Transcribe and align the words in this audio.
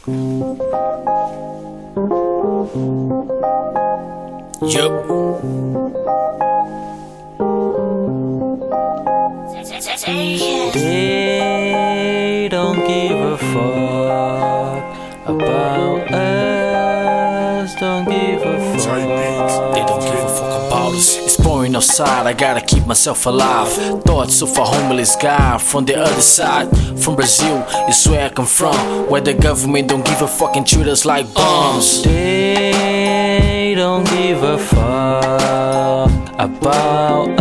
Yup. 0.00 0.14
They 10.72 12.48
don't 12.50 12.78
give 12.86 13.20
a 13.20 13.36
fuck 13.36 14.84
about 15.28 16.10
us. 16.10 17.74
Don't 17.74 18.06
give 18.08 18.40
a 18.40 18.58
fuck. 18.78 19.74
They 19.74 19.84
don't 19.84 20.00
give 20.00 20.19
It's 20.72 21.36
pouring 21.36 21.74
outside, 21.74 22.26
I 22.26 22.32
gotta 22.32 22.60
keep 22.60 22.86
myself 22.86 23.26
alive. 23.26 23.68
Thoughts 24.04 24.40
of 24.42 24.56
a 24.56 24.64
homeless 24.64 25.16
guy 25.16 25.58
from 25.58 25.84
the 25.84 25.98
other 25.98 26.20
side. 26.20 26.68
From 27.02 27.16
Brazil, 27.16 27.66
is 27.88 28.06
where 28.06 28.26
I 28.26 28.28
come 28.28 28.46
from. 28.46 28.74
Where 29.10 29.20
the 29.20 29.34
government 29.34 29.88
don't 29.88 30.04
give 30.04 30.22
a 30.22 30.28
fuck 30.28 30.56
and 30.56 30.66
treat 30.66 30.86
us 30.86 31.04
like 31.04 31.32
bums. 31.34 32.04
They 32.04 33.74
don't 33.76 34.04
give 34.04 34.42
a 34.42 34.58
fuck 34.58 36.10
about 36.38 37.39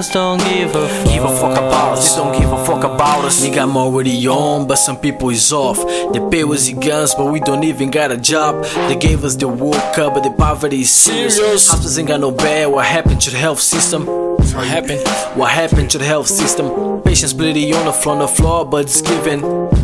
us. 0.00 0.10
Don't 0.10 0.38
give 0.38 0.74
a 0.74 0.88
fuck. 0.88 1.08
Give 1.08 1.24
a 1.24 1.28
fuck 1.28 1.56
about 1.56 1.98
us, 1.98 2.14
they 2.14 2.22
don't 2.22 2.40
give 2.40 2.50
a 2.50 2.64
fuck 2.64 2.84
about 2.84 3.24
us. 3.24 3.44
Nigga, 3.44 3.62
I'm 3.62 3.76
already 3.76 4.26
on, 4.26 4.66
but 4.66 4.76
some 4.76 4.96
people 4.96 5.30
is 5.30 5.52
off. 5.52 5.76
They 6.12 6.20
pay 6.30 6.42
us 6.42 6.66
the 6.66 6.74
guns, 6.74 7.14
but 7.14 7.26
we 7.26 7.40
don't 7.40 7.64
even 7.64 7.90
got 7.90 8.10
a 8.10 8.16
job. 8.16 8.64
They 8.88 8.96
gave 8.96 9.24
us 9.24 9.36
the 9.36 9.48
World 9.48 9.94
Cup, 9.94 10.14
but 10.14 10.22
the 10.22 10.30
poverty 10.30 10.80
is 10.80 10.90
serious. 10.90 11.36
Serious. 11.36 11.68
Hospitals 11.68 11.98
ain't 11.98 12.08
got 12.08 12.20
no 12.20 12.30
bed. 12.30 12.66
What 12.72 12.86
happened 12.86 13.20
to 13.22 13.30
the 13.30 13.38
health 13.38 13.60
system? 13.60 14.06
What 14.06 14.66
happened? 14.66 15.06
What 15.38 15.50
happened 15.50 15.90
to 15.90 15.98
the 15.98 16.06
health 16.06 16.26
system? 16.26 17.02
Patients 17.02 17.34
bleeding 17.34 17.74
on 17.74 17.84
the 17.84 17.92
floor, 17.92 18.14
on 18.14 18.20
the 18.20 18.28
floor, 18.28 18.64
but 18.64 18.84
it's 18.86 19.02
given. 19.02 19.79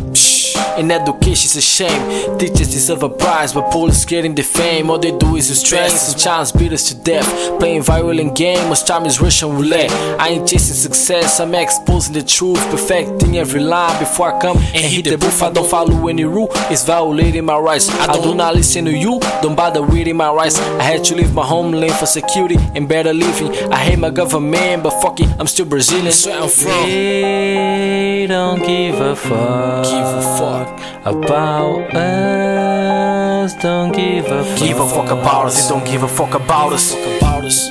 In 0.78 0.90
education's 0.90 1.56
a 1.56 1.60
shame. 1.60 2.38
Teachers 2.38 2.70
deserve 2.70 3.02
a 3.02 3.08
prize, 3.08 3.52
but 3.52 3.70
police 3.70 4.04
getting 4.04 4.34
the 4.34 4.42
fame. 4.42 4.90
All 4.90 4.98
they 4.98 5.16
do 5.16 5.36
is 5.36 5.48
restrain. 5.48 5.91
Sometimes 5.91 6.52
beat 6.52 6.72
us 6.72 6.88
to 6.91 6.94
death. 6.94 7.27
Playing 7.58 7.83
violent 7.83 8.36
game, 8.36 8.68
most 8.68 8.86
time 8.86 9.06
is 9.06 9.20
Russian 9.20 9.50
roulette. 9.56 9.91
I 10.20 10.28
ain't 10.28 10.48
chasing 10.48 10.74
success, 10.74 11.41
I'm 11.41 11.55
exposing 11.55 12.12
the 12.14 12.22
truth, 12.22 12.58
perfecting 12.70 13.38
every 13.38 13.60
line 13.60 13.98
before 13.98 14.34
I 14.34 14.41
come 14.41 14.58
and 14.58 14.84
hit 14.84 15.06
the 15.06 15.16
booth. 15.16 15.42
I 15.42 15.50
don't 15.50 15.68
follow 15.68 16.08
any 16.08 16.24
rule, 16.24 16.48
it's 16.70 16.84
violating 16.84 17.44
my 17.44 17.58
rights. 17.58 17.88
I 17.88 18.20
do 18.20 18.34
not 18.34 18.55
listen 18.55 18.84
to 18.84 18.92
you, 18.92 19.20
don't 19.42 19.56
bother 19.56 19.83
reading 19.83 20.16
my 20.16 20.30
rights. 20.30 20.58
I 20.58 20.83
had 20.83 21.05
to 21.05 21.14
leave 21.14 21.33
my 21.33 21.44
homeland 21.44 21.94
for 21.94 22.06
security 22.06 22.56
and 22.74 22.88
better 22.88 23.14
living. 23.14 23.50
I 23.72 23.77
hate 23.77 23.98
my 23.98 24.11
government, 24.11 24.83
but 24.83 25.00
fuck 25.00 25.20
it, 25.20 25.28
I'm 25.38 25.46
still 25.46 25.66
Brazilian. 25.66 26.05
That's 26.06 26.27
where 26.27 26.42
I'm 26.42 26.48
from. 26.48 27.86
They 28.27 28.34
don't 28.34 28.58
give 28.58 29.00
a 29.00 29.14
fuck. 29.14 29.84
Give 29.84 30.05
a 30.05 30.20
fuck. 30.36 30.80
about 31.06 31.94
us. 31.94 33.55
Don't 33.55 33.92
give 33.94 34.27
a 34.27 34.42
fuck. 34.42 34.58
Give 34.58 34.80
a 34.80 34.88
fuck 34.88 35.12
about 35.12 35.46
us, 35.46 35.68
don't 35.68 35.84
give 35.86 36.02
a 36.02 36.08
fuck 36.08 36.34
about 36.34 36.72
us. 36.72 36.92
About 36.92 37.44
us. 37.44 37.70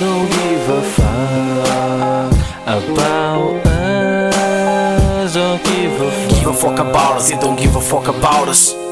Don't 0.00 0.30
give 0.30 0.70
a 0.70 0.80
fuck 0.80 2.32
about 2.64 3.66
us. 3.66 5.34
Don't 5.34 5.62
give 5.64 6.00
a 6.00 6.10
fuck. 6.10 6.30
Give 6.30 6.48
a 6.48 6.54
fuck 6.54 6.78
about 6.78 7.16
us, 7.16 7.30
don't 7.32 7.56
give 7.56 7.76
a 7.76 7.80
fuck 7.82 8.08
about 8.08 8.48
us. 8.48 8.85